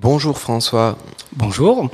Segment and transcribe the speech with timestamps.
[0.00, 0.96] Bonjour François.
[1.36, 1.90] Bonjour.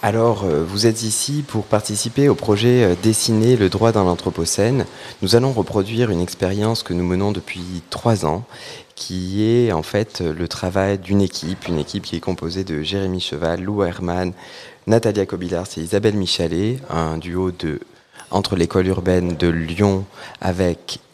[0.00, 4.86] Alors, euh, vous êtes ici pour participer au projet euh, Dessiner le droit dans l'Anthropocène.
[5.22, 8.44] Nous allons reproduire une expérience que nous menons depuis trois ans,
[8.94, 13.18] qui est en fait le travail d'une équipe, une équipe qui est composée de Jérémy
[13.18, 14.34] Cheval, Lou Herman,
[14.86, 17.80] Natalia Kobilars et Isabelle Michalet, un duo de
[18.30, 20.04] entre l'école urbaine de Lyon
[20.40, 21.11] avec euh,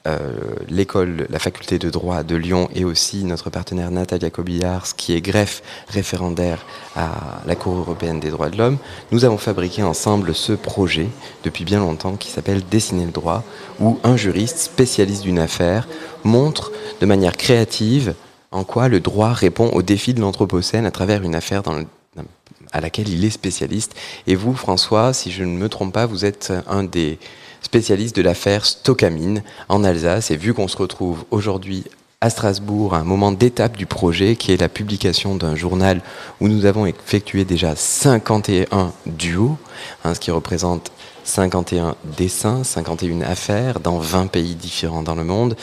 [0.69, 5.21] l'école, la faculté de droit de Lyon et aussi notre partenaire Natalia Kobillars, qui est
[5.21, 6.65] greffe référendaire
[6.97, 8.79] à la Cour européenne des droits de l'homme,
[9.13, 11.09] nous avons fabriqué ensemble ce projet
[11.45, 13.45] depuis bien longtemps qui s'appelle Dessiner le droit,
[13.81, 15.89] où un juriste spécialiste d'une affaire
[16.25, 18.15] montre de manière créative
[18.51, 21.63] en quoi le droit répond aux défis de l'Anthropocène à travers une affaire
[22.73, 23.95] à laquelle il est spécialiste.
[24.27, 27.19] Et vous, François, si je ne me trompe pas, vous êtes un des
[27.63, 30.31] spécialistes de l'affaire Stockamine en Alsace.
[30.31, 31.85] Et vu qu'on se retrouve aujourd'hui
[32.21, 36.01] à Strasbourg à un moment d'étape du projet qui est la publication d'un journal
[36.41, 39.57] où nous avons effectué déjà 51 duos,
[40.05, 40.91] hein, ce qui représente
[41.23, 45.57] 51 dessins, 51 affaires dans 20 pays différents dans le monde.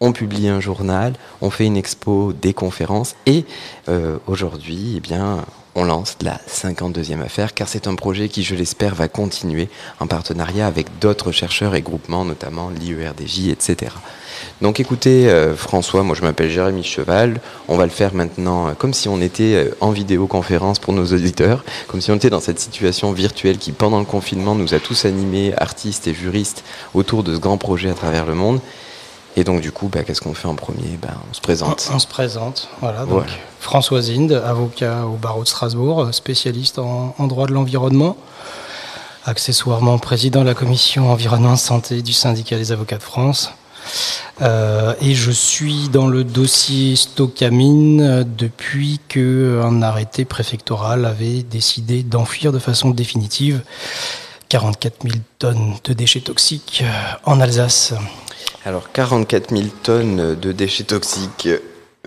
[0.00, 3.44] On publie un journal, on fait une expo, des conférences et
[3.90, 8.54] euh, aujourd'hui, eh bien, on lance la 52e affaire, car c'est un projet qui, je
[8.54, 9.68] l'espère, va continuer
[10.00, 13.92] en partenariat avec d'autres chercheurs et groupements, notamment l'IERDJ, etc.
[14.60, 18.72] Donc écoutez, euh, François, moi je m'appelle Jérémy Cheval, on va le faire maintenant euh,
[18.72, 22.40] comme si on était euh, en vidéoconférence pour nos auditeurs, comme si on était dans
[22.40, 27.22] cette situation virtuelle qui, pendant le confinement, nous a tous animés, artistes et juristes, autour
[27.22, 28.60] de ce grand projet à travers le monde.
[29.36, 30.98] Et donc, du coup, bah, qu'est-ce qu'on fait en premier?
[31.00, 31.88] Bah, On se présente.
[31.92, 33.04] On, se présente, voilà.
[33.04, 33.26] Donc,
[33.60, 38.16] François Zinde, avocat au barreau de Strasbourg, spécialiste en, droit de l'environnement,
[39.24, 43.52] accessoirement président de la commission environnement santé du syndicat des avocats de France.
[44.42, 52.52] Euh, et je suis dans le dossier Stockamine depuis qu'un arrêté préfectoral avait décidé d'enfuir
[52.52, 53.62] de façon définitive
[54.48, 56.82] 44 000 tonnes de déchets toxiques
[57.24, 57.94] en Alsace.
[58.66, 61.48] Alors 44 000 tonnes de déchets toxiques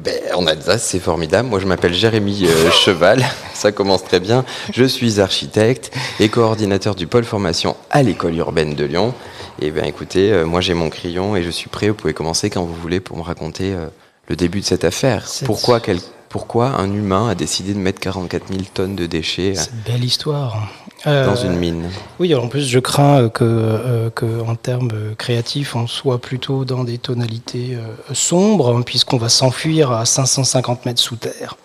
[0.02, 1.50] ben, en Alsace, c'est formidable.
[1.50, 3.24] Moi, je m'appelle Jérémy euh, Cheval.
[3.54, 4.46] Ça commence très bien.
[4.72, 9.14] Je suis architecte et coordinateur du pôle formation à l'école urbaine de Lyon.
[9.62, 11.90] Et bien, écoutez, euh, moi, j'ai mon crayon et je suis prêt.
[11.90, 13.88] Vous pouvez commencer quand vous voulez pour me raconter euh,
[14.28, 15.26] le début de cette affaire.
[15.46, 16.00] Pourquoi, quel,
[16.34, 19.54] pourquoi un humain a décidé de mettre 44 000 tonnes de déchets
[19.86, 20.68] belle histoire.
[21.06, 21.92] Euh, dans une mine.
[22.20, 26.84] Oui, en plus, je crains que, euh, que, en termes créatifs, on soit plutôt dans
[26.86, 31.56] des tonalités euh, sombres, hein, puisqu'on va s'enfuir à 550 mètres sous terre.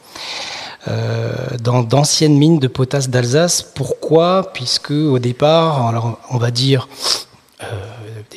[1.62, 3.62] dans d'anciennes mines de potasse d'Alsace.
[3.62, 4.50] Pourquoi?
[4.52, 6.88] Puisque au départ, alors on va dire,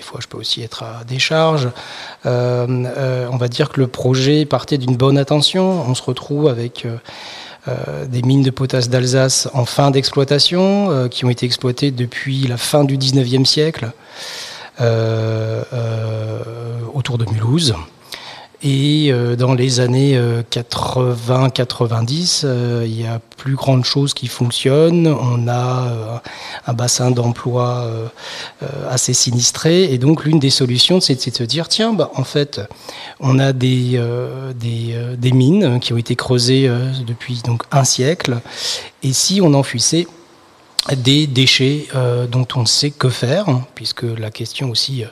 [0.01, 1.69] des fois je peux aussi être à décharge,
[2.25, 5.83] on va dire que le projet partait d'une bonne intention.
[5.87, 6.87] On se retrouve avec
[7.67, 12.47] euh, des mines de potasse d'Alsace en fin d'exploitation, euh, qui ont été exploitées depuis
[12.47, 13.91] la fin du 19e siècle,
[14.79, 15.61] euh,
[16.95, 17.75] autour de Mulhouse.
[18.63, 20.19] Et euh, dans les années
[20.51, 25.07] 80-90, euh, euh, il y a plus grande chose qui fonctionne.
[25.07, 26.21] On a
[26.67, 27.87] un bassin d'emploi
[28.87, 29.91] assez sinistré.
[29.91, 32.61] Et donc l'une des solutions, c'est de se dire, tiens, bah, en fait,
[33.19, 33.99] on a des,
[34.55, 36.69] des, mines qui ont été creusées
[37.07, 38.41] depuis donc, un siècle.
[39.01, 40.05] Et si on enfuissait
[40.95, 41.87] des déchets
[42.29, 45.03] dont on ne sait que faire, puisque la question aussi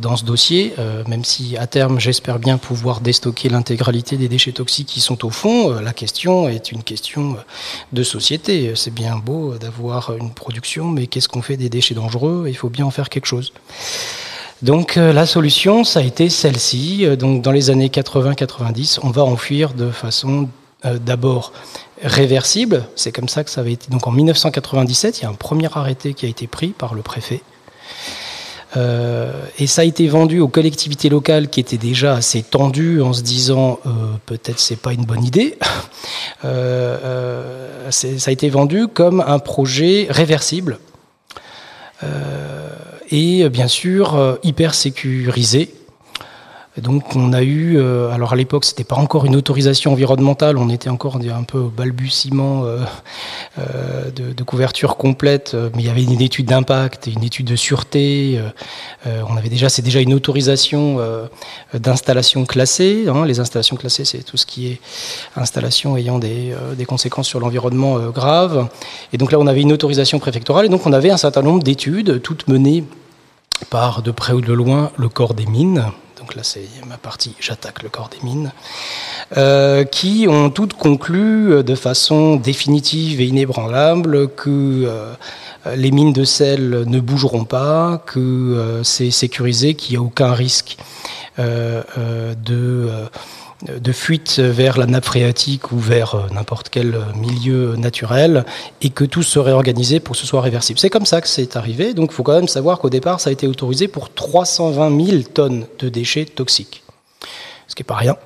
[0.00, 4.52] dans ce dossier, euh, même si à terme j'espère bien pouvoir déstocker l'intégralité des déchets
[4.52, 7.36] toxiques qui sont au fond, euh, la question est une question
[7.92, 8.72] de société.
[8.76, 12.46] C'est bien beau d'avoir une production, mais qu'est-ce qu'on fait des déchets dangereux?
[12.48, 13.52] Il faut bien en faire quelque chose.
[14.62, 17.06] Donc la solution, ça a été celle-ci.
[17.16, 20.48] Donc dans les années 80-90, on va enfuir de façon
[20.82, 21.52] d'abord
[22.02, 22.88] réversible.
[22.96, 23.88] C'est comme ça que ça avait été.
[23.90, 27.02] Donc en 1997, il y a un premier arrêté qui a été pris par le
[27.02, 27.40] préfet
[28.76, 33.12] euh, et ça a été vendu aux collectivités locales qui étaient déjà assez tendues en
[33.12, 33.90] se disant euh,
[34.26, 35.58] peut-être c'est pas une bonne idée.
[36.44, 40.78] Euh, ça a été vendu comme un projet réversible
[43.10, 45.74] et bien sûr hyper sécurisé
[46.80, 50.68] donc on a eu, euh, alors à l'époque c'était pas encore une autorisation environnementale, on
[50.68, 52.78] était encore un peu au balbutiement euh,
[53.58, 57.56] euh, de, couverture complète, mais il y avait une étude d'impact et une étude de
[57.56, 58.40] sûreté.
[59.06, 60.98] on avait déjà, c'est déjà une autorisation
[61.74, 63.04] d'installation classée.
[63.08, 63.26] Hein.
[63.26, 64.80] Les installations classées, c'est tout ce qui est
[65.36, 66.54] installation ayant des
[66.86, 68.68] conséquences sur l'environnement graves.
[69.12, 71.62] Et donc là on avait une autorisation préfectorale et donc on avait un certain nombre
[71.62, 72.84] d'études, toutes menées
[73.68, 75.84] par de près ou de loin le corps des mines,
[76.28, 78.52] donc là c'est ma partie j'attaque le corps des mines,
[79.90, 84.90] qui ont toutes conclu de façon définitive et inébranlable que
[85.74, 90.76] les mines de sel ne bougeront pas, que c'est sécurisé, qu'il n'y a aucun risque
[91.38, 92.90] de
[93.66, 98.44] de fuite vers la nappe phréatique ou vers euh, n'importe quel milieu naturel
[98.82, 100.78] et que tout serait organisé pour que ce soit réversible.
[100.78, 101.92] C'est comme ça que c'est arrivé.
[101.92, 105.22] Donc il faut quand même savoir qu'au départ, ça a été autorisé pour 320 000
[105.34, 106.84] tonnes de déchets toxiques,
[107.66, 108.16] ce qui n'est pas rien.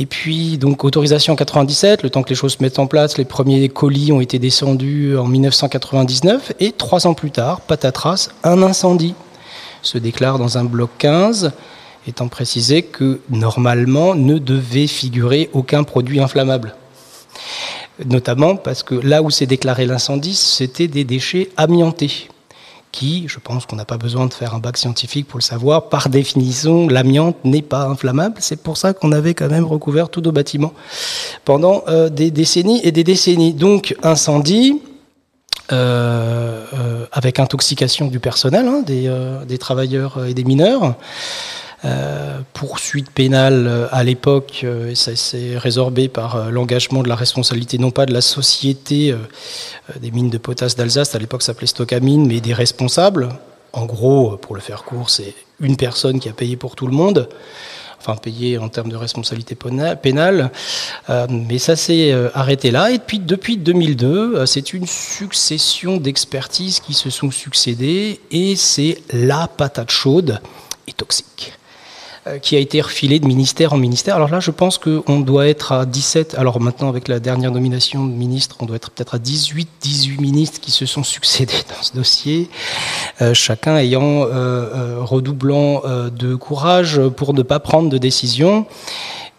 [0.00, 3.18] Et puis, donc, autorisation en 97, le temps que les choses se mettent en place,
[3.18, 8.62] les premiers colis ont été descendus en 1999, et trois ans plus tard, patatras, un
[8.62, 9.14] incendie
[9.82, 11.52] se déclare dans un bloc 15
[12.06, 16.74] étant précisé que normalement ne devait figurer aucun produit inflammable.
[18.04, 22.28] Notamment parce que là où s'est déclaré l'incendie, c'était des déchets amiantés,
[22.92, 25.88] qui, je pense qu'on n'a pas besoin de faire un bac scientifique pour le savoir,
[25.88, 28.36] par définition, l'amiante n'est pas inflammable.
[28.40, 30.72] C'est pour ça qu'on avait quand même recouvert tous nos bâtiments
[31.44, 33.52] pendant euh, des décennies et des décennies.
[33.52, 34.80] Donc incendie,
[35.70, 39.10] euh, euh, avec intoxication du personnel, hein, des,
[39.46, 40.94] des, travailleurs et des mineurs.
[41.84, 47.78] Euh, poursuite pénale euh, à l'époque, euh, ça s'est résorbé par l'engagement de la responsabilité
[47.78, 49.14] non pas de la société
[50.00, 53.28] des mines de potasse d'Alsace, à l'époque s'appelait Stockamine, mais des responsables.
[53.72, 56.92] En gros, pour le faire court, c'est une personne qui a payé pour tout le
[56.92, 57.28] monde
[58.00, 60.52] enfin payé en termes de responsabilité pénale.
[61.28, 62.92] mais ça s'est arrêté là.
[62.92, 69.48] Et puis depuis 2002, c'est une succession d'expertises qui se sont succédées et c'est la
[69.48, 70.40] patate chaude
[70.86, 71.57] et toxique.
[72.28, 74.16] Euh, qui a été refilé de ministère en ministère.
[74.16, 78.04] Alors là, je pense qu'on doit être à 17, alors maintenant avec la dernière nomination
[78.04, 81.82] de ministre, on doit être peut-être à 18, 18 ministres qui se sont succédés dans
[81.82, 82.48] ce dossier,
[83.20, 88.66] euh, chacun ayant euh, redoublant de courage pour ne pas prendre de décision.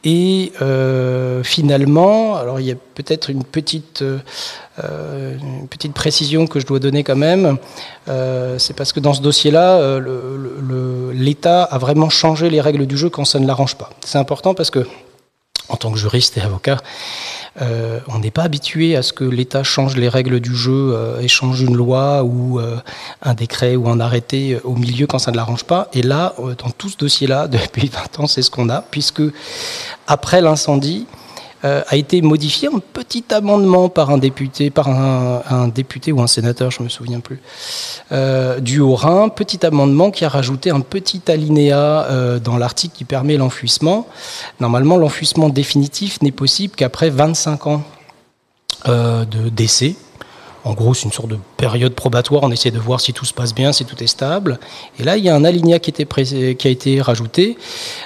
[0.06, 6.62] Et euh, finalement, alors il y a peut-être une petite, euh, une petite précision que
[6.62, 7.58] je dois donner quand même,
[8.08, 10.00] euh, c'est parce que dans ce dossier-là,
[11.14, 13.90] l'État a vraiment changé les règles du jeu quand ça ne l'arrange pas.
[14.06, 14.88] C'est important parce que,
[15.70, 16.78] en tant que juriste et avocat,
[17.62, 21.20] euh, on n'est pas habitué à ce que l'État change les règles du jeu euh,
[21.20, 22.78] et change une loi ou euh,
[23.22, 25.90] un décret ou un arrêté au milieu quand ça ne l'arrange pas.
[25.94, 29.22] Et là, dans tout ce dossier-là, depuis 20 ans, c'est ce qu'on a, puisque
[30.08, 31.06] après l'incendie,
[31.66, 36.28] euh, a été modifié un petit amendement par un député, par un, député ou un
[36.28, 37.40] sénateur, je me souviens plus,
[38.12, 43.04] euh, du Haut-Rhin, petit amendement qui a rajouté un petit alinéa euh, dans l'article qui
[43.04, 44.08] permet l'enfouissement.
[44.62, 47.84] Normalement, l'enfouissement définitif n'est possible qu'après 25 ans
[48.86, 49.96] de décès
[50.66, 52.44] en gros, c'est une sorte de période probatoire.
[52.44, 54.60] On essaie de voir si tout se passe bien, si tout est stable.
[55.00, 57.58] Et là, il y a un alinéa qui, a été rajouté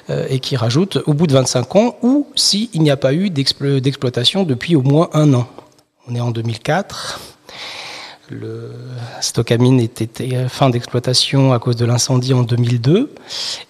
[0.09, 3.29] euh, et qui rajoute au bout de 25 ans ou s'il n'y a pas eu
[3.29, 5.47] d'exploitation depuis au moins un an.
[6.07, 7.19] On est en 2004.
[8.33, 8.71] Le
[9.21, 13.13] Stockamine était fin d'exploitation à cause de l'incendie en 2002.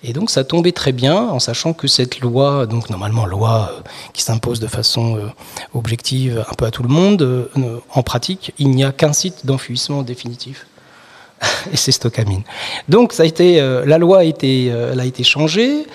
[0.04, 3.82] Et donc ça tombait très bien en sachant que cette loi, donc normalement loi euh,
[4.14, 5.28] qui s'impose de façon euh,
[5.74, 9.46] objective un peu à tout le monde, euh, en pratique, il n'y a qu'un site
[9.46, 10.66] d'enfouissement définitif.
[11.74, 12.44] Et c'est Stockamine.
[12.88, 15.86] Donc ça a été, la loi a été, a été changée.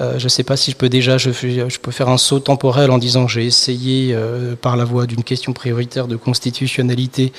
[0.00, 1.30] Euh, je ne sais pas si je peux déjà, je,
[1.78, 5.52] peux faire un saut temporel en disant j'ai essayé euh, par la voie d'une question
[5.52, 7.32] prioritaire de constitutionnalité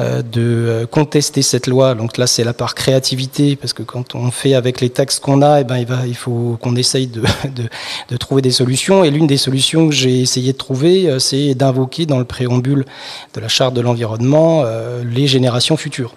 [0.00, 1.94] euh, de contester cette loi.
[1.94, 5.42] Donc là, c'est la part créativité parce que quand on fait avec les textes qu'on
[5.42, 7.06] a, eh ben, il, faut qu'on essaye
[8.08, 9.02] de, trouver des solutions.
[9.04, 12.84] Et l'une des solutions que j'ai essayé de trouver, c'est d'invoquer dans le préambule
[13.34, 14.64] de la charte de l'environnement
[15.04, 16.14] les générations futures.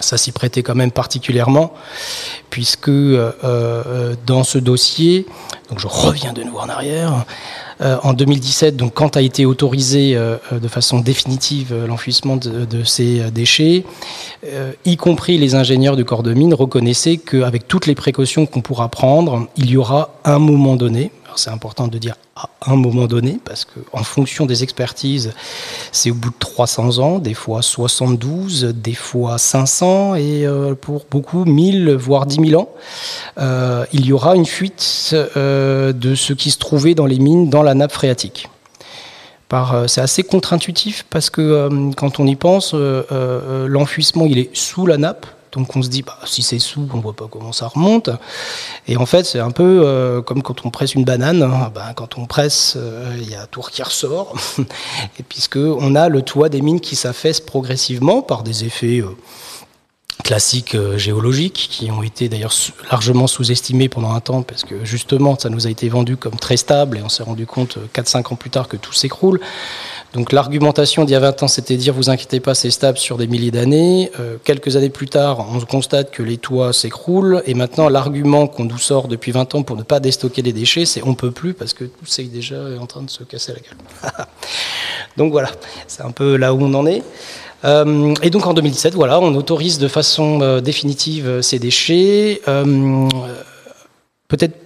[0.00, 1.74] Ça s'y prêtait quand même particulièrement,
[2.50, 5.26] puisque euh, euh, dans ce dossier,
[5.68, 7.24] donc je reviens de nouveau en arrière,
[7.82, 10.14] euh, en 2017, donc quand a été autorisé
[10.50, 13.84] de façon définitive l'enfouissement de, ces déchets,
[14.84, 18.88] y compris les ingénieurs du corps de mine reconnaissaient qu'avec toutes les précautions qu'on pourra
[18.88, 23.38] prendre, il y aura un moment donné, c'est important de dire à un moment donné,
[23.44, 25.32] parce qu'en fonction des expertises,
[25.90, 31.06] c'est au bout de 300 ans, des fois 72, des fois 500, et euh, pour
[31.10, 32.70] beaucoup 1000, voire 10 000 ans,
[33.38, 37.50] euh, il y aura une fuite euh, de ce qui se trouvait dans les mines
[37.50, 38.48] dans la nappe phréatique.
[39.86, 45.26] C'est assez contre-intuitif parce que quand on y pense, l'enfouissement il est sous la nappe,
[45.52, 48.08] donc on se dit, bah, si c'est sous, on voit pas comment ça remonte.
[48.88, 51.42] Et en fait, c'est un peu euh, comme quand on presse une banane.
[51.42, 51.70] Hein.
[51.74, 54.34] Ben, quand on presse, euh, il y a un tour qui ressort.
[55.18, 59.14] et puisque on a le toit des mines qui s'affaisse progressivement par des effets euh,
[60.24, 62.54] classiques géologiques qui ont été d'ailleurs
[62.90, 66.56] largement sous-estimés pendant un temps parce que justement ça nous a été vendu comme très
[66.56, 69.40] stable et on s'est rendu compte 4-5 ans plus tard que tout s'écroule.
[70.12, 73.16] Donc l'argumentation d'il y a 20 ans, c'était dire vous inquiétez pas, c'est stable sur
[73.16, 74.10] des milliers d'années.
[74.20, 77.42] Euh, quelques années plus tard, on constate que les toits s'écroulent.
[77.46, 80.84] Et maintenant, l'argument qu'on nous sort depuis 20 ans pour ne pas déstocker les déchets,
[80.84, 83.60] c'est on peut plus parce que tout c'est déjà en train de se casser la
[83.60, 84.26] gueule.
[85.16, 85.50] donc voilà,
[85.86, 87.02] c'est un peu là où on en est.
[87.64, 92.42] Euh, et donc en 2017, voilà, on autorise de façon euh, définitive ces déchets.
[94.28, 94.56] Peut-être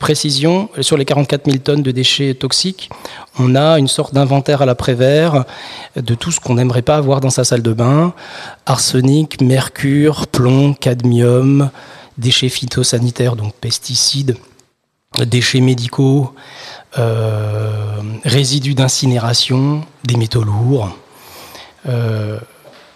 [0.00, 2.90] précision, sur les 44 000 tonnes de déchets toxiques,
[3.38, 5.44] on a une sorte d'inventaire à l'après-vert
[5.94, 8.14] de tout ce qu'on n'aimerait pas avoir dans sa salle de bain.
[8.66, 11.70] Arsenic, mercure, plomb, cadmium,
[12.18, 14.36] déchets phytosanitaires, donc pesticides,
[15.18, 16.34] déchets médicaux,
[16.98, 17.70] euh,
[18.24, 20.96] résidus d'incinération, des métaux lourds.
[21.88, 22.38] Euh,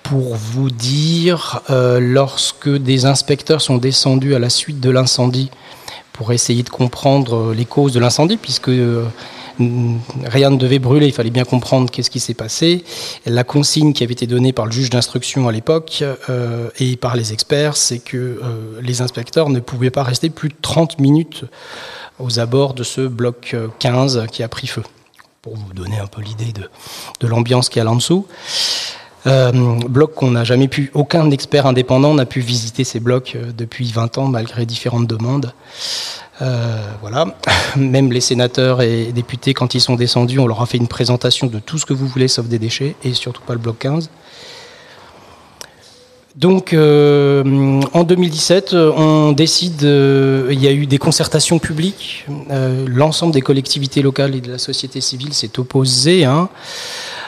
[0.03, 5.51] pour vous dire, euh, lorsque des inspecteurs sont descendus à la suite de l'incendie
[6.15, 9.05] pour essayer de comprendre les causes de l'incendie, puisque euh,
[9.59, 12.85] rien ne devait brûler, il fallait bien comprendre qu'est-ce qui s'est passé.
[13.27, 17.17] La consigne qui avait été donnée par le juge d'instruction à l'époque euh, et par
[17.17, 21.45] les experts, c'est que euh, les inspecteurs ne pouvaient pas rester plus de 30 minutes
[22.21, 24.85] aux abords de ce bloc 15 qui a pris feu,
[25.43, 26.71] pour vous donner un peu l'idée de,
[27.19, 28.25] de l'ambiance qui est là en dessous.
[29.27, 29.53] Euh,
[29.89, 33.91] bloc qu'on n'a jamais pu, aucun expert indépendant n'a pu visiter ces blocs euh, depuis
[33.91, 35.55] 20 ans malgré différentes demandes.
[36.43, 37.35] Euh, voilà.
[37.77, 41.47] Même les sénateurs et députés, quand ils sont descendus, on leur a fait une présentation
[41.47, 44.11] de tout ce que vous voulez sauf des déchets et surtout pas le bloc 15.
[46.37, 52.27] Donc en 2017, on décide, il y a eu des concertations publiques,
[52.89, 56.25] l'ensemble des collectivités locales et de la société civile s'est opposé.
[56.25, 56.49] Hein,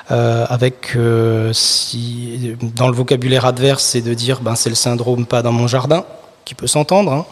[0.09, 5.43] avec, euh, si, dans le vocabulaire adverse, c'est de dire ben, c'est le syndrome pas
[5.43, 6.05] dans mon jardin,
[6.45, 7.13] qui peut s'entendre.
[7.13, 7.27] Hein.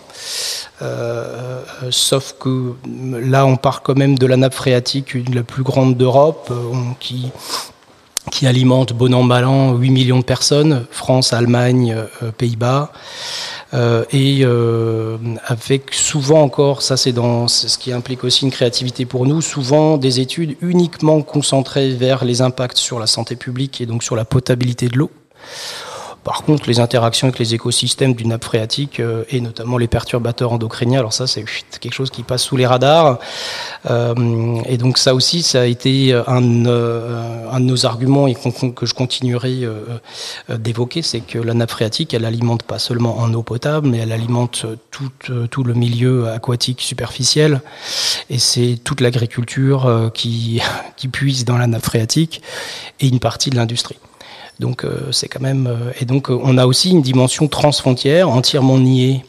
[0.83, 5.97] Euh, sauf que là, on part quand même de la nappe phréatique, la plus grande
[5.97, 6.53] d'Europe,
[6.99, 7.31] qui,
[8.33, 11.97] qui alimente bon an mal an 8 millions de personnes, France, Allemagne,
[12.39, 12.91] Pays-Bas.
[13.75, 15.17] Euh, et euh,
[15.47, 19.97] avec souvent encore, ça c'est dans ce qui implique aussi une créativité pour nous, souvent
[19.97, 24.25] des études uniquement concentrées vers les impacts sur la santé publique et donc sur la
[24.25, 25.11] potabilité de l'eau.
[26.25, 30.53] Par contre, les interactions avec les écosystèmes du nappe phréatique euh, et notamment les perturbateurs
[30.53, 31.45] endocriniens, alors ça c'est
[31.81, 33.19] quelque chose qui passe sous les radars.
[33.91, 38.87] Euh, et donc ça aussi, ça a été un, euh, de nos arguments et que
[38.87, 39.69] je continuerai
[40.49, 44.13] d'évoquer, c'est que la nappe phréatique, elle alimente pas seulement en eau potable, mais elle
[44.13, 47.61] alimente tout, le milieu aquatique superficiel.
[48.31, 50.61] Et c'est toute l'agriculture qui
[51.13, 52.41] puise dans la nappe phréatique
[53.01, 53.99] et une partie de l'industrie.
[54.61, 58.29] Donc euh, c'est quand même euh, et donc euh, on a aussi une dimension transfrontière
[58.29, 59.25] entièrement niée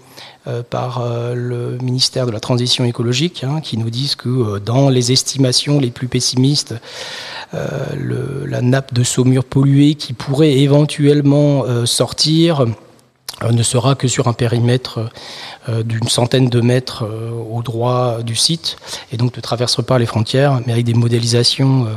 [0.70, 1.04] par
[1.34, 5.90] le ministère de la Transition écologique, hein, qui nous disent que dans les estimations les
[5.90, 6.76] plus pessimistes,
[7.52, 12.68] la nappe de saumure polluée qui pourrait éventuellement sortir
[13.50, 15.10] ne sera que sur un périmètre
[15.68, 17.10] d'une centaine de mètres
[17.52, 18.78] au droit du site,
[19.12, 21.88] et donc ne traverse pas les frontières, mais avec des modélisations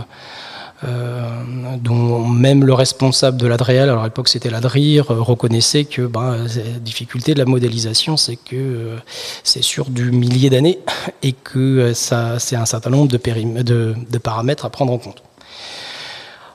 [0.82, 6.36] dont même le responsable de l'Adréal, alors à l'époque c'était l'Adrir, euh, reconnaissait que ben,
[6.36, 8.96] la difficulté de la modélisation, c'est que euh,
[9.42, 10.78] c'est sur du millier d'années
[11.22, 15.22] et que ça, c'est un certain nombre de paramètres à prendre en compte.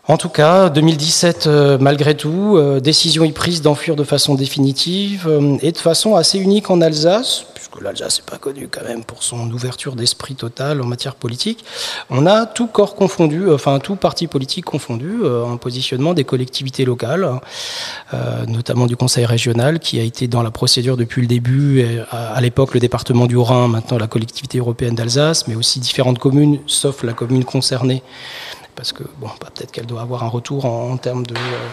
[0.07, 1.47] En tout cas, 2017,
[1.79, 5.29] malgré tout, décision est prise d'enfuir de façon définitive
[5.61, 9.23] et de façon assez unique en Alsace, que l'Alsace n'est pas connu quand même pour
[9.23, 11.65] son ouverture d'esprit totale en matière politique,
[12.09, 16.85] on a tout corps confondu, enfin tout parti politique confondu, euh, un positionnement des collectivités
[16.85, 17.27] locales,
[18.13, 22.39] euh, notamment du Conseil régional, qui a été dans la procédure depuis le début, à,
[22.41, 27.03] l'époque le département du Rhin, maintenant la collectivité européenne d'Alsace, mais aussi différentes communes, sauf
[27.03, 28.03] la commune concernée,
[28.75, 31.35] parce que bon, bah, peut-être qu'elle doit avoir un retour en, termes de...
[31.35, 31.69] Euh,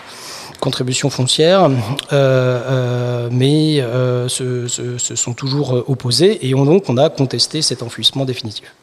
[0.59, 1.71] contributions foncières, euh,
[2.13, 3.81] euh, mais
[4.29, 8.75] se, sont toujours opposés et donc on a contesté cet enfouissement définitif.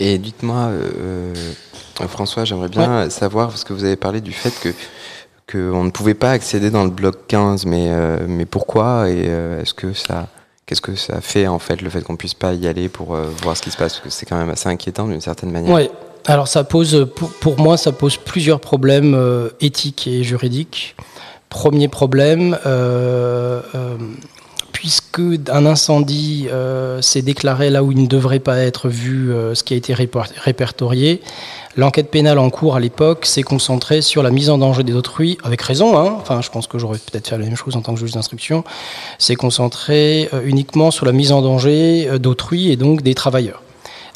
[0.00, 0.70] Et dites-moi,
[2.08, 4.74] François, j'aimerais bien savoir, parce que vous avez parlé du fait que
[5.50, 7.90] qu'on ne pouvait pas accéder dans le bloc 15, mais,
[8.26, 9.26] mais pourquoi et
[9.60, 10.26] est-ce que ça...
[10.66, 13.56] Qu'est-ce que ça fait en fait le fait qu'on puisse pas y aller pour voir
[13.56, 13.94] ce qui se passe?
[13.94, 15.72] Parce que c'est quand même assez inquiétant d'une certaine manière.
[15.72, 15.88] Oui,
[16.26, 17.08] alors ça pose,
[17.40, 19.18] pour, moi, ça pose plusieurs problèmes
[19.60, 20.94] éthiques et juridiques.
[21.48, 23.96] Premier problème, euh, euh,
[24.72, 26.48] puisque un incendie
[27.00, 31.20] s'est déclaré là où il ne devrait pas être vu, ce qui a été répertorié,
[31.74, 35.62] L'enquête pénale en cours à l'époque s'est concentrée sur la mise en danger d'autrui, avec
[35.62, 38.00] raison, hein, enfin je pense que j'aurais peut-être fait la même chose en tant que
[38.00, 38.62] juge d'instruction,
[39.18, 43.61] s'est concentrée euh, uniquement sur la mise en danger euh, d'autrui et donc des travailleurs.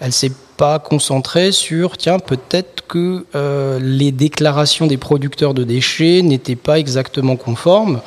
[0.00, 6.22] Elle s'est pas concentrée sur, tiens, peut-être que euh, les déclarations des producteurs de déchets
[6.22, 8.00] n'étaient pas exactement conformes.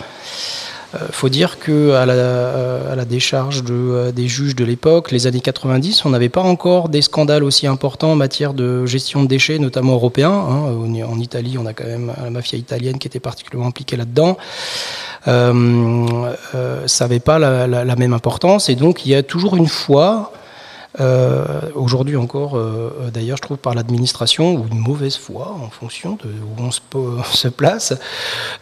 [0.96, 5.39] Euh, faut dire que à la, euh, décharge euh, des juges de l'époque, les années
[5.39, 9.60] 90, on n'avait pas encore des scandales aussi importants en matière de gestion de déchets,
[9.60, 10.31] notamment européens.
[10.31, 10.74] Hein.
[11.08, 14.38] En Italie, on a quand même la mafia italienne qui était particulièrement impliquée là-dedans.
[15.27, 16.34] Euh,
[16.88, 19.67] ça n'avait pas la, la, la, même importance, et donc il y a toujours une
[19.67, 20.31] fois
[21.00, 25.69] euh, aujourd'hui encore, euh, euh, d'ailleurs, je trouve par l'administration, ou une mauvaise foi, en
[25.69, 27.93] fonction de où on se, place,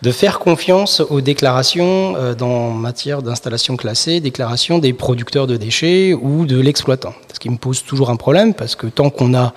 [0.02, 6.46] de faire confiance aux déclarations dans matière d'installation classée, déclarations des producteurs de déchets ou
[6.46, 7.14] de l'exploitant.
[7.34, 9.54] Ce qui me pose toujours un problème, parce que tant qu'on a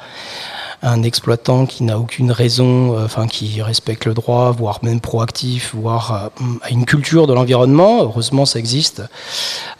[0.82, 5.74] un exploitant qui n'a aucune raison, euh, enfin qui respecte le droit, voire même proactif,
[5.74, 8.02] voire euh, a une culture de l'environnement.
[8.02, 9.02] Heureusement, ça existe.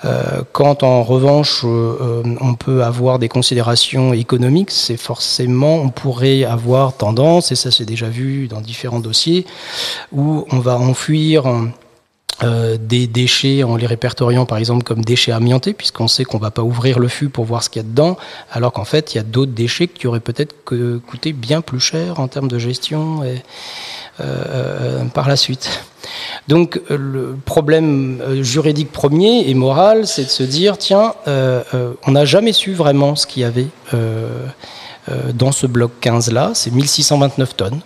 [0.04, 6.97] Euh, quand en revanche, on peut avoir des considérations économiques, c'est forcément, on pourrait avoir
[6.97, 9.47] tendance, et ça c'est déjà vu dans différents dossiers,
[10.12, 11.45] où on va enfuir
[12.42, 16.50] euh, des déchets en les répertoriant par exemple comme déchets amiantés, puisqu'on sait qu'on va
[16.50, 18.16] pas ouvrir le fût pour voir ce qu'il y a dedans,
[18.50, 22.18] alors qu'en fait il y a d'autres déchets qui auraient peut-être coûté bien plus cher
[22.18, 23.37] en termes de gestion euh,
[24.20, 25.85] euh par la suite.
[26.49, 32.52] Donc le problème juridique premier et moral, c'est de se dire tiens, on n'a jamais
[32.52, 33.68] su vraiment ce qu'il y avait
[35.35, 37.80] dans ce bloc 15 là, c'est 1629 tonnes.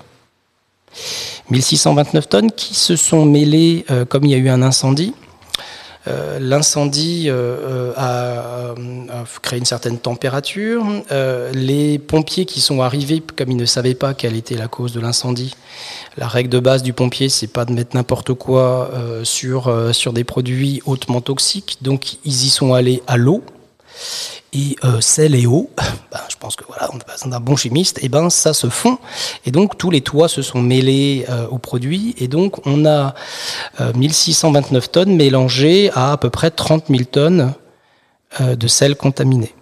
[1.50, 5.14] 1629 tonnes qui se sont mêlées, euh, comme il y a eu un incendie.
[6.06, 8.74] Euh, l'incendie euh, a,
[9.40, 10.84] créé une certaine température.
[11.54, 15.00] les pompiers qui sont arrivés, comme ils ne savaient pas quelle était la cause de
[15.00, 15.54] l'incendie,
[16.18, 18.90] la règle de base du pompier, c'est pas de mettre n'importe quoi
[19.22, 21.78] sur des produits hautement toxiques.
[21.80, 23.42] Donc ils y sont allés à l'eau
[24.54, 27.56] et euh, sel et eau, ben, je pense que voilà, on a besoin d'un bon
[27.56, 28.98] chimiste, et ben ça se fond.
[29.44, 33.14] Et donc tous les toits se sont mêlés euh, au produit, et donc on a
[33.94, 37.54] 1629 euh, tonnes mélangées à à peu près 30 000 tonnes
[38.40, 39.54] de sel contaminé.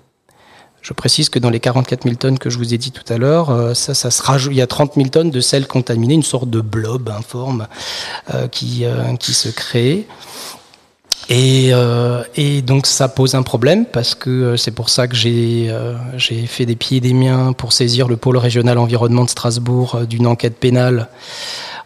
[0.80, 3.18] Je précise que dans les 44 000 tonnes que je vous ai dit tout à
[3.18, 6.22] l'heure, ça, ça se rajoute, il y a 30 000 tonnes de sel contaminé, une
[6.22, 7.68] sorte de blob informe
[8.50, 8.84] qui,
[9.20, 10.06] qui se crée.
[11.28, 15.14] Et, euh, et, donc ça pose un problème parce que euh, c'est pour ça que
[15.14, 19.30] j'ai euh, fait des pieds et des miens pour saisir le pôle régional environnement de
[19.30, 21.08] Strasbourg euh, d'une enquête pénale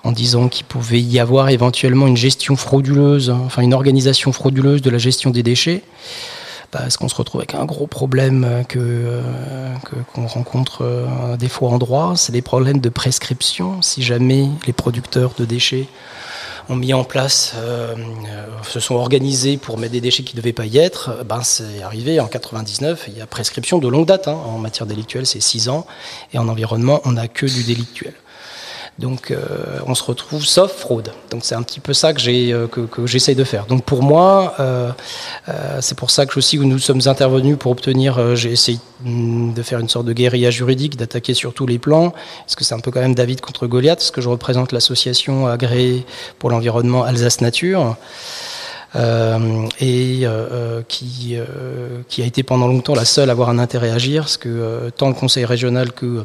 [0.04, 4.80] en disant qu'il pouvait y avoir éventuellement une gestion frauduleuse, hein, enfin une organisation frauduleuse
[4.80, 5.82] de la gestion des déchets.
[6.70, 9.20] Parce qu'on se retrouve avec un gros problème que
[10.12, 10.84] qu'on rencontre
[11.38, 13.80] des fois en droit, c'est les problèmes de prescription.
[13.82, 15.86] Si jamais les producteurs de déchets
[16.68, 20.40] ont mis en place, euh, euh, se sont organisés pour mettre des déchets qui ne
[20.40, 23.88] devaient pas y être, euh, ben c'est arrivé en 99, il y a prescription de
[23.88, 24.28] longue date.
[24.28, 24.38] Hein.
[24.46, 25.86] En matière délictuelle, c'est 6 ans,
[26.32, 28.14] et en environnement, on n'a que du délictuel.
[28.98, 29.36] Donc euh,
[29.86, 31.12] on se retrouve sauf fraude.
[31.30, 33.66] Donc c'est un petit peu ça que j'ai euh, que, que j'essaye de faire.
[33.66, 34.90] Donc pour moi, euh,
[35.48, 38.18] euh c'est pour ça que aussi nous sommes intervenus pour obtenir.
[38.18, 42.14] Euh, j'ai essayé de faire une sorte de guérilla juridique, d'attaquer sur tous les plans.
[42.40, 45.46] Parce que c'est un peu quand même David contre Goliath, parce que je représente l'association
[45.46, 46.06] agréée
[46.38, 47.96] pour l'environnement Alsace Nature.
[48.94, 53.58] Euh, et euh, qui, euh, qui a été pendant longtemps la seule à avoir un
[53.58, 56.22] intérêt à agir, parce que tant le conseil régional que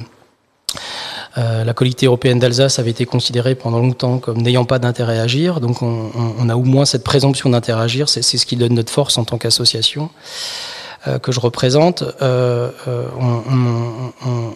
[1.38, 5.24] euh, la collectivité européenne d'Alsace avait été considérée pendant longtemps comme n'ayant pas d'intérêt à
[5.24, 8.74] agir, donc on, a au moins cette présomption d'intérêt à agir, c'est ce qui donne
[8.74, 10.10] notre force en tant qu'association.
[11.08, 12.70] Euh, que je représente, euh,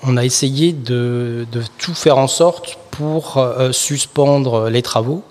[0.04, 1.48] on, a essayé de,
[1.80, 5.24] tout faire en sorte pour suspendre les travaux.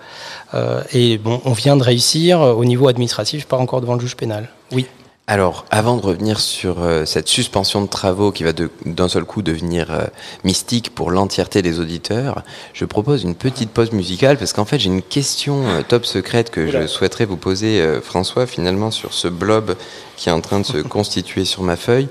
[0.93, 4.49] et on vient de réussir au niveau administratif, pas encore devant le juge pénal.
[4.73, 4.87] Oui.
[5.27, 8.51] Alors, avant de revenir sur euh, cette suspension de travaux qui va
[8.85, 10.05] d'un seul coup devenir euh,
[10.45, 12.43] mystique pour l'entièreté des auditeurs,
[12.75, 16.51] je propose une petite pause musicale parce qu'en fait j'ai une question euh, top secrète
[16.51, 19.77] que je souhaiterais vous poser, François, finalement sur ce blob
[20.17, 22.09] qui est en train de se constituer sur ma feuille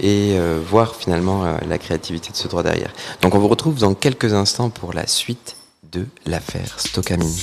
[0.00, 0.36] et
[0.68, 2.92] voir finalement la créativité de ce droit derrière.
[3.22, 5.56] Donc on vous retrouve dans quelques instants pour la suite
[5.92, 7.42] de l'affaire Stockamini.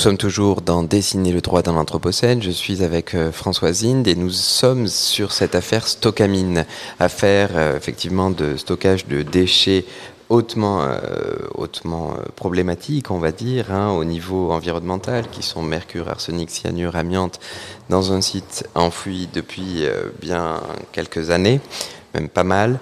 [0.00, 2.42] sommes toujours dans Dessiner le droit dans l'Anthropocène.
[2.42, 6.64] Je suis avec euh, Françoise Inde et nous sommes sur cette affaire Stocamine,
[6.98, 9.84] affaire euh, effectivement de stockage de déchets
[10.30, 11.00] hautement, euh,
[11.54, 17.38] hautement problématique, on va dire, hein, au niveau environnemental, qui sont mercure, arsenic, cyanure, amiante,
[17.90, 19.84] dans un site enfoui depuis
[20.22, 21.60] bien quelques années,
[22.14, 22.78] même pas mal.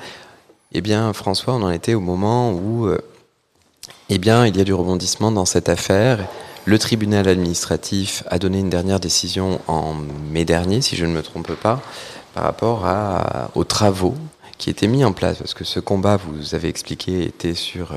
[0.70, 2.88] Eh bien, François, on en était au moment où,
[4.08, 6.20] eh bien, il y a du rebondissement dans cette affaire.
[6.68, 11.22] Le tribunal administratif a donné une dernière décision en mai dernier, si je ne me
[11.22, 11.80] trompe pas,
[12.34, 12.86] par rapport
[13.54, 14.14] aux travaux
[14.58, 15.38] qui était mis en place.
[15.38, 17.94] Parce que ce combat, vous avez expliqué, était sur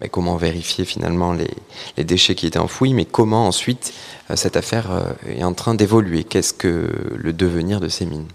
[0.00, 1.54] bah, comment vérifier finalement les,
[1.96, 3.92] les, déchets qui étaient enfouis, mais comment ensuite
[4.34, 6.24] cette affaire est en train d'évoluer.
[6.24, 8.26] Qu'est-ce que le devenir de ces mines?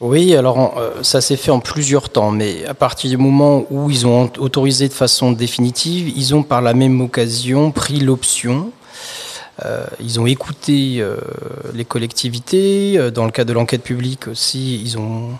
[0.00, 4.06] Oui, alors ça s'est fait en plusieurs temps, mais à partir du moment où ils
[4.06, 8.72] ont autorisé de façon définitive, ils ont par la même occasion pris l'option
[9.64, 11.16] euh, ils ont écouté euh,
[11.74, 12.94] les collectivités.
[12.96, 15.30] Euh, dans le cas de l'enquête publique aussi, ils ont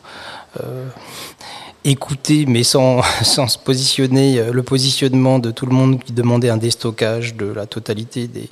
[1.84, 6.56] écouté, mais sans, sans se positionner, le positionnement de tout le monde qui demandait un
[6.56, 8.48] déstockage de la totalité des,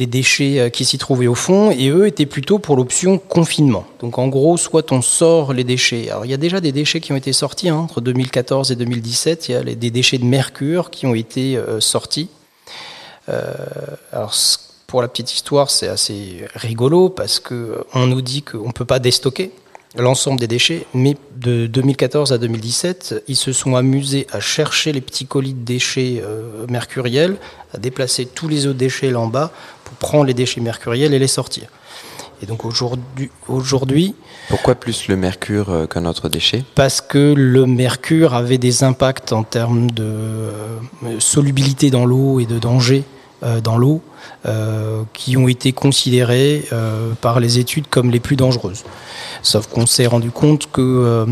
[0.00, 3.86] des déchets qui s'y trouvaient au fond, et eux étaient plutôt pour l'option confinement.
[4.00, 6.10] Donc en gros, soit on sort les déchets.
[6.10, 8.76] Alors il y a déjà des déchets qui ont été sortis hein, entre 2014 et
[8.76, 9.48] 2017.
[9.48, 12.28] Il y a des déchets de mercure qui ont été sortis.
[13.30, 13.52] Euh,
[14.12, 14.34] alors,
[14.86, 18.98] pour la petite histoire, c'est assez rigolo parce qu'on nous dit qu'on ne peut pas
[18.98, 19.52] déstocker
[19.96, 25.00] l'ensemble des déchets, mais de 2014 à 2017, ils se sont amusés à chercher les
[25.00, 27.36] petits colis de déchets euh, mercuriels,
[27.74, 29.50] à déplacer tous les autres déchets là en bas
[29.98, 31.68] prendre les déchets mercuriels et les sortir.
[32.42, 34.14] Et donc aujourd'hui.
[34.48, 36.64] Pourquoi plus le mercure euh, qu'un autre déchet?
[36.74, 40.50] Parce que le mercure avait des impacts en termes de
[41.18, 44.02] solubilité dans l'eau et de danger euh, dans l'eau
[44.46, 48.84] euh, qui ont été considérées euh, par les études comme les plus dangereuses.
[49.42, 51.26] Sauf qu'on s'est rendu compte que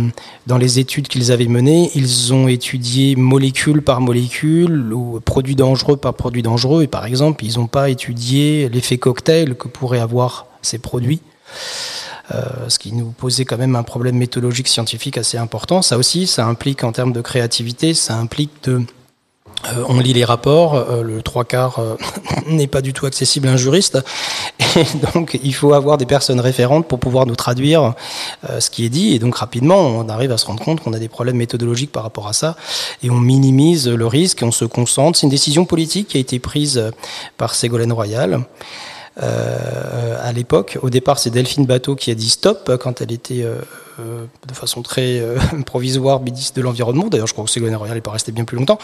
[0.47, 5.97] dans les études qu'ils avaient menées, ils ont étudié molécule par molécule ou produit dangereux
[5.97, 6.83] par produit dangereux.
[6.83, 11.21] Et par exemple, ils n'ont pas étudié l'effet cocktail que pourraient avoir ces produits.
[12.31, 15.81] ce qui nous posait quand même un problème méthodologique scientifique assez important.
[15.81, 18.83] Ça aussi, ça implique en termes de créativité, ça implique de
[19.66, 21.97] euh, on lit les rapports, euh, le trois quarts euh,
[22.47, 23.99] n'est pas du tout accessible à un juriste,
[24.61, 27.94] et donc il faut avoir des personnes référentes pour pouvoir nous traduire
[28.59, 30.99] ce qui est dit, et donc rapidement on arrive à se rendre compte qu'on a
[30.99, 32.57] des problèmes méthodologiques par rapport à ça,
[33.03, 35.18] et on minimise le risque, et on se concentre.
[35.18, 36.92] C'est une décision politique qui a été prise
[37.37, 38.40] par Ségolène Royal.
[39.19, 43.45] À l'époque, au départ, c'est Delphine Bateau qui a dit stop quand elle était
[44.01, 47.09] euh, de façon très euh, provisoire ministre de l'Environnement.
[47.09, 48.79] D'ailleurs, je crois que Ségolène Royal n'est pas resté bien plus longtemps.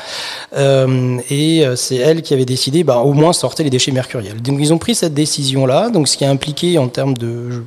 [0.57, 4.43] Euh, et c'est elle qui avait décidé, bah, au moins, sortir les déchets mercuriels.
[4.43, 7.63] Donc, ils ont pris cette décision-là, donc ce qui a impliqué en termes de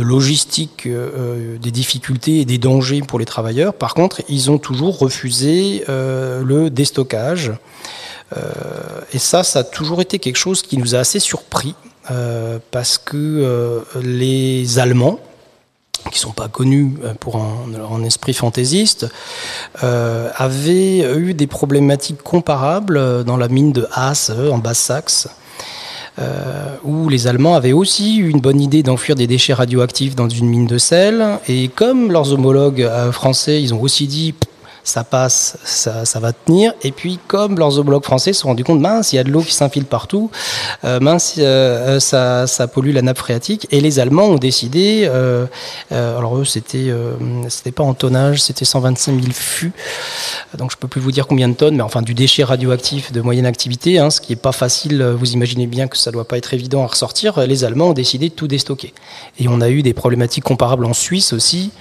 [0.00, 3.74] logistique des difficultés et des dangers pour les travailleurs.
[3.74, 7.52] Par contre, ils ont toujours refusé le déstockage.
[9.12, 11.74] Et ça, ça a toujours été quelque chose qui nous a assez surpris
[12.70, 15.18] parce que les Allemands,
[16.10, 19.06] qui sont pas connus euh, pour un, esprit fantaisiste,
[19.82, 25.28] euh, avaient eu des problématiques comparables euh, dans la mine de Haas en Basse-Saxe.
[26.84, 30.48] où les Allemands avaient aussi eu une bonne idée d'enfuir des déchets radioactifs dans une
[30.48, 31.38] mine de sel.
[31.46, 34.34] Et comme leurs homologues français, ils ont aussi dit
[34.88, 36.72] ça passe, ça, va tenir.
[36.82, 39.30] Et puis, comme leurs homologues français se sont rendus compte, mince, il y a de
[39.30, 40.30] l'eau qui s'infile partout,
[40.84, 43.66] euh, mince, euh, euh, ça, pollue la nappe phréatique.
[43.70, 45.06] Et les Allemands ont décidé,
[45.90, 46.92] alors eux, c'était
[47.48, 49.72] c'était pas en tonnage, c'était 125 000 fûts.
[50.56, 53.20] Donc, je peux plus vous dire combien de tonnes, mais enfin, du déchet radioactif de
[53.20, 55.02] moyenne activité, hein, ce qui est pas facile.
[55.02, 57.46] Vous imaginez bien que ça doit pas être évident à ressortir.
[57.46, 58.94] Les Allemands ont décidé de tout déstocker.
[59.38, 61.72] Et on a eu des problématiques comparables en Suisse aussi,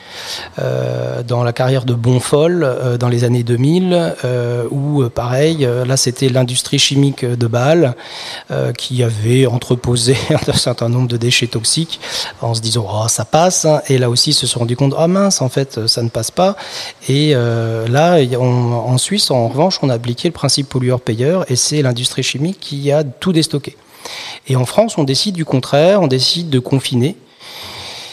[0.58, 5.98] dans la carrière de Bonfol dans les années 2000, euh, où euh, pareil, euh, là
[5.98, 7.96] c'était l'industrie chimique de Bâle
[8.78, 10.16] qui avait entreposé
[10.48, 12.00] un certain nombre de déchets toxiques
[12.42, 13.82] en se disant oh, ça passe, hein.
[13.88, 16.32] et là aussi ils se sont rendus compte ah mince en fait ça ne passe
[16.32, 16.56] pas,
[17.08, 22.24] et là en Suisse en revanche on a appliqué le principe pollueur-payeur et c'est l'industrie
[22.24, 23.76] chimique qui a tout déstocké.
[24.48, 27.16] Et en France on décide du contraire, on décide de confiner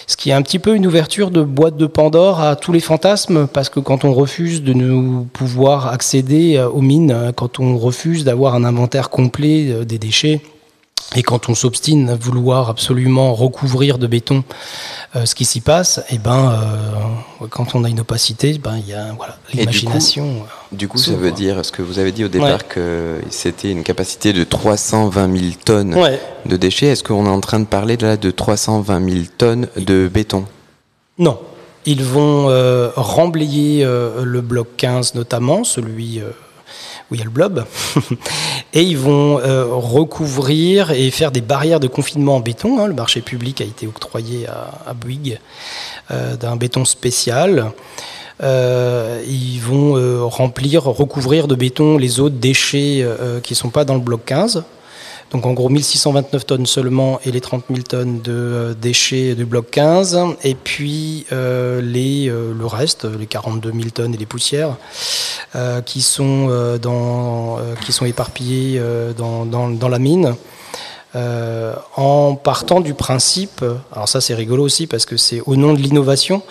[0.07, 2.81] ce qui est un petit peu une ouverture de boîte de Pandore à tous les
[2.81, 7.61] fantasmes, parce que quand on refuse de nous pouvoir accéder euh, aux mines, euh, quand
[7.61, 10.40] on refuse d'avoir un inventaire complet euh, des déchets,
[11.17, 14.43] et quand on s'obstine à vouloir absolument recouvrir de béton
[15.14, 16.53] euh, ce qui s'y passe, et eh ben,
[17.40, 20.45] euh, quand on a une opacité, ben, il y a voilà, l'imagination.
[20.73, 23.71] Du coup, euh, ça veut dire, ce que vous avez dit au départ, que c'était
[23.71, 25.97] une capacité de 320 000 tonnes
[26.47, 26.87] de déchets.
[26.87, 30.45] Est-ce qu'on est en train de parler de, là, de 320 000 tonnes de béton?
[31.19, 31.38] Non.
[31.87, 32.47] Ils vont
[32.97, 36.23] remblayer le bloc 15 notamment, celui
[37.11, 37.64] où il y a le blob,
[38.75, 42.81] et ils vont euh, recouvrir et faire des barrières de confinement en béton.
[42.81, 42.89] Hein.
[42.89, 45.39] Le marché public a été octroyé à, Bouygues
[46.11, 47.71] euh, d'un béton spécial.
[48.43, 53.07] Euh, ils vont remplir, recouvrir de béton les autres déchets
[53.45, 54.65] qui ne sont pas dans le bloc 15.
[55.35, 59.68] Donc en gros 1629 tonnes seulement et les 30 000 tonnes de déchets du bloc
[59.70, 60.16] 15.
[60.44, 64.77] Et puis les, le reste, les 42 000 tonnes et les poussières
[65.85, 68.81] qui, sont, dans, qui sont éparpillées
[69.18, 70.37] dans, dans, la mine.
[71.16, 75.73] Euh, en partant du principe, alors ça c'est rigolo aussi parce que c'est au nom
[75.73, 76.42] de l'innovation,